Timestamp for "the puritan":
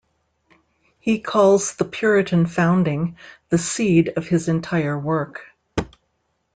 1.75-2.47